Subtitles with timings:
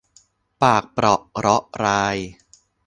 [0.61, 2.17] ปากเปราะเราะราย